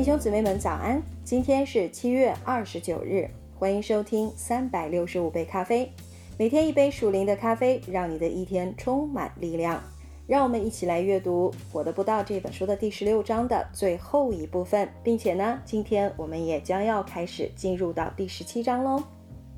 [0.00, 1.02] 弟兄姊妹们早安！
[1.24, 3.28] 今天是七月二十九日，
[3.58, 5.92] 欢迎收听三百六十五杯咖啡，
[6.38, 9.78] 每天一杯属灵的咖啡，让你的一天充满力量。
[10.26, 19.02] 让我们一起来阅读《我的不到》这本书的第十六章的最后一部分，并且呢，今天我们也将要开始进入到第十七章喽。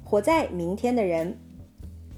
[0.03, 1.39] 活在明天的人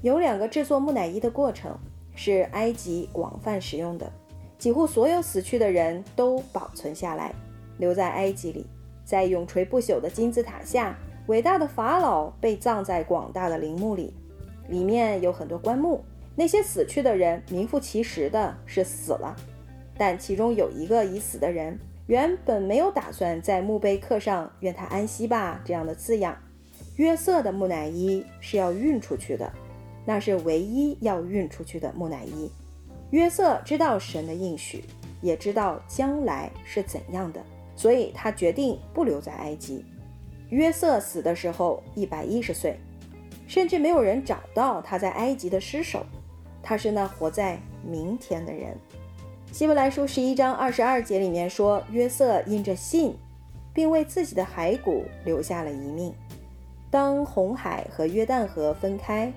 [0.01, 1.77] 有两个制作木乃伊的过程，
[2.15, 4.11] 是埃及广泛使用的，
[4.57, 7.31] 几乎所有死去的人都保存下来。
[7.77, 8.65] 留在埃及里，
[9.03, 10.97] 在永垂不朽的金字塔下，
[11.27, 14.13] 伟大的法老被葬在广大的陵墓里，
[14.69, 16.03] 里面有很多棺木。
[16.35, 19.35] 那些死去的人名副其实的是死了，
[19.97, 26.37] 但其中有一个已死的人原本没有打算在墓碑刻上“愿他安息吧”这样的字样。
[26.97, 29.51] 约瑟的木乃伊是要运出去的，
[30.05, 32.51] 那是唯一要运出去的木乃伊。
[33.11, 34.83] 约瑟知道神的应许，
[35.21, 37.41] 也知道将来是怎样的。
[37.75, 39.85] 所以他决定不留在埃及。
[40.49, 42.79] 约瑟死的时候一百一十岁，
[43.47, 46.05] 甚至没有人找到他在埃及的尸首。
[46.63, 48.75] 他是那活在明天的人。
[49.51, 53.15] 希伯来书十一章二十二节里面说，约瑟因着信，
[53.73, 56.13] 并为自己的骸骨留下了一命。
[56.89, 59.31] 当红海和约旦河分开，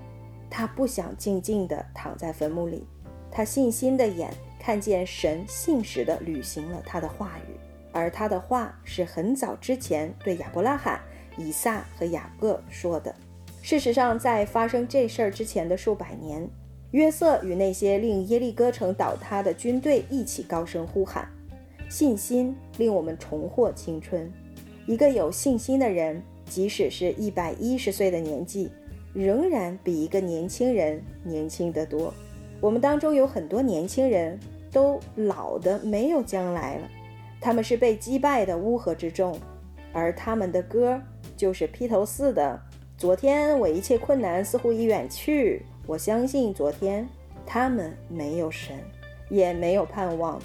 [0.49, 2.87] 他不想静静地躺在坟墓里，
[3.31, 7.58] 他信心的眼看见神信实地履行了他的话语。
[7.99, 11.01] 而他的话是很早之前对亚伯拉罕、
[11.37, 13.15] 以撒和雅各说的。
[13.61, 16.49] 事实上，在发生这事儿之前的数百年，
[16.93, 21.29] 约瑟与那些令耶利哥城倒塌的军队一起高声呼喊
[21.91, 24.33] ：“信心令我们重获青春。”
[24.87, 28.71] 一个有信心的人，即使是一百一十岁的年纪，
[29.13, 32.15] 仍然比一个年轻人年轻得多。
[32.61, 34.39] 我们当中有很多年轻人
[34.73, 36.89] 都老的没有将来了。
[37.41, 39.39] 他们是被击败的乌合之众，
[39.93, 41.01] 而他们的歌
[41.37, 42.61] 就是披头四的。
[42.97, 47.09] 昨天我一切困难似乎已远去，我相信昨天
[47.47, 48.77] 他们没有神，
[49.31, 50.41] 也没有盼望。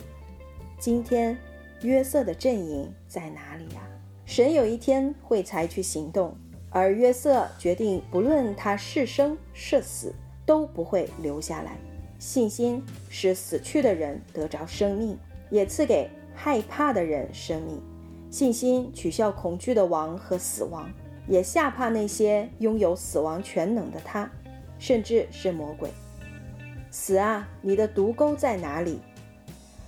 [0.77, 1.35] 今天
[1.81, 3.81] 约瑟的阵营在哪里呀？
[4.25, 6.37] 神有一天会采取行动，
[6.69, 10.13] 而约瑟决定，不论他是生是死，
[10.45, 11.75] 都不会留下来。
[12.19, 15.17] 信心使死去的人得着生命，
[15.49, 16.09] 也赐给。
[16.33, 17.81] 害怕的人生命，
[18.29, 20.89] 信心取笑恐惧的王和死亡，
[21.27, 24.29] 也吓怕那些拥有死亡全能的他，
[24.77, 25.89] 甚至是魔鬼。
[26.91, 28.99] 死啊，你的毒钩在哪里？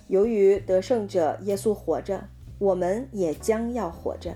[0.08, 4.34] 由于得胜者耶稣活着，我们也将要活着，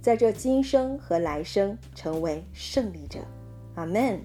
[0.00, 3.20] 在这今生和来生成为胜利者。
[3.74, 4.20] 阿门。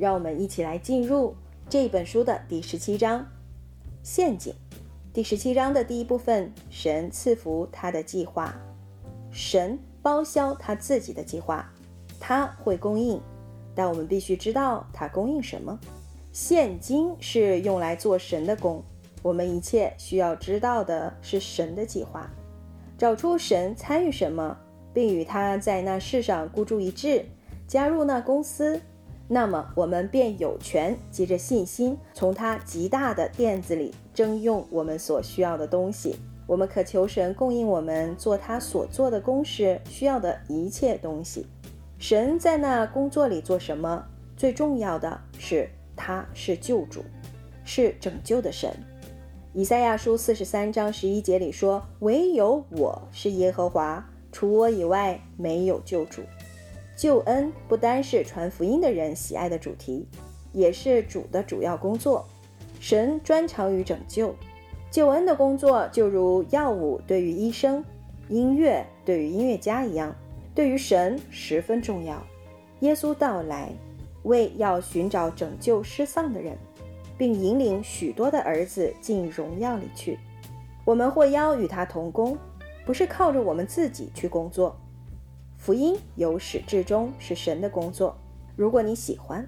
[0.00, 1.34] 让我们一起来进入
[1.68, 3.26] 这本书的第十七章：
[4.04, 4.54] 陷阱。
[5.18, 8.54] 第十七章的第一部分，神赐福他的计划，
[9.32, 11.68] 神包销他自己的计划，
[12.20, 13.20] 他会供应，
[13.74, 15.76] 但我们必须知道他供应什么。
[16.30, 18.80] 现金是用来做神的工，
[19.20, 22.30] 我们一切需要知道的是神的计划，
[22.96, 24.56] 找出神参与什么，
[24.94, 27.24] 并与他在那世上孤注一掷，
[27.66, 28.80] 加入那公司。
[29.28, 36.16] 那么我们便有权借着信心，从他极大的垫子里征用我们所需要的东西。
[36.46, 41.46] 我们可求神供应我们做他所做的公事需要的一切东西。
[41.98, 44.02] 神在那工作里做什么？
[44.34, 47.04] 最重要的是，他是救主，
[47.64, 48.72] 是拯救的神。
[49.52, 56.22] 以赛亚书四十三章十一节里说：“唯有我是耶和华，除我以外没有救主。”
[56.98, 60.04] 救恩不单是传福音的人喜爱的主题，
[60.52, 62.26] 也是主的主要工作。
[62.80, 64.34] 神专长于拯救，
[64.90, 67.84] 救恩的工作就如药物对于医生、
[68.28, 70.12] 音乐对于音乐家一样，
[70.56, 72.20] 对于神十分重要。
[72.80, 73.70] 耶稣到来，
[74.24, 76.58] 为要寻找拯救失丧的人，
[77.16, 80.18] 并引领许多的儿子进荣耀里去。
[80.84, 82.36] 我们或邀与他同工，
[82.84, 84.76] 不是靠着我们自己去工作。
[85.58, 88.16] 福音由始至终是神的工作。
[88.56, 89.46] 如果你喜欢，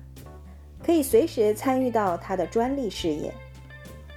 [0.85, 3.33] 可以随时参与到他的专利事业。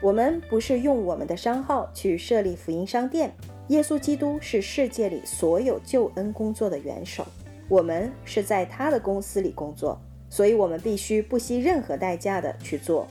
[0.01, 3.33] 我们不是用我们的商号去设立福音商店。
[3.69, 7.25] 耶稣基督是世界里所有救恩工作的元首。
[7.69, 9.97] 我们是在他的公司里工作，
[10.29, 13.07] 所以我们必须不惜任何代价的去做。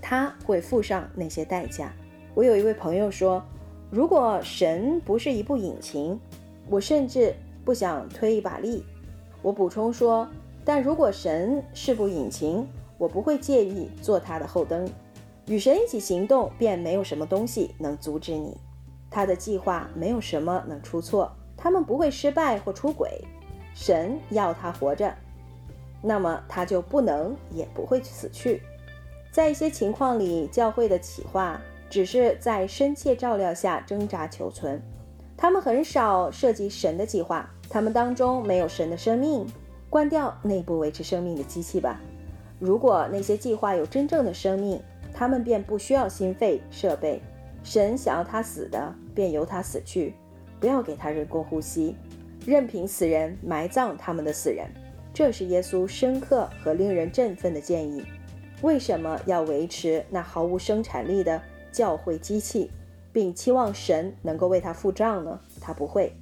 [0.00, 1.92] 他会付上那些代价。
[2.34, 3.42] 我有一位朋友说，
[3.90, 6.20] 如果神不是一部引擎，
[6.68, 7.34] 我甚至。
[7.64, 8.84] 不想推一把力，
[9.42, 10.28] 我补充说，
[10.64, 12.66] 但如果神是部引擎，
[12.98, 14.88] 我不会介意做他的后灯。
[15.46, 18.56] 与神一起行动，便没有什么东西能阻止你。
[19.10, 21.32] 他的计划没有什么能出错。
[21.56, 23.22] 他们不会失败或出轨，
[23.74, 25.14] 神要他活着，
[26.00, 28.62] 那么他就不能也不会死去。
[29.30, 31.60] 在一些情况里，教会的企划
[31.90, 34.80] 只是在深切照料下挣扎求存，
[35.40, 39.46] 他们很少涉及神的计划，他们当中没有神的生命。
[39.88, 41.98] 关掉内部维持生命的机器吧。
[42.58, 44.78] 如果那些计划有真正的生命，
[45.14, 47.22] 他们便不需要心肺设备。
[47.64, 50.12] 神想要他死的，便由他死去，
[50.60, 51.96] 不要给他人工呼吸，
[52.44, 54.68] 任凭死人埋葬他们的死人。
[55.14, 58.04] 这是耶稣深刻和令人振奋的建议。
[58.60, 61.40] 为什么要维持那毫无生产力的
[61.72, 62.70] 教会机器，
[63.12, 65.40] 并期望神能够为他付账呢？
[65.60, 66.12] 他不会。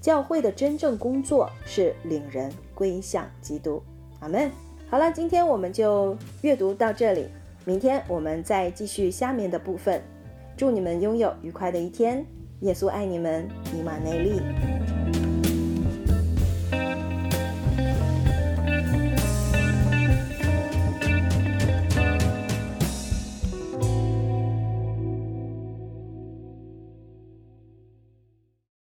[0.00, 3.82] 教会的真正工作是领人归向基督。
[4.20, 4.50] 阿门。
[4.88, 7.26] 好了，今天我们就阅读到这里，
[7.64, 10.00] 明天我们再继续下面的部分。
[10.56, 12.24] 祝你们拥有愉快的一天，
[12.60, 15.05] 耶稣爱你们，以马内利。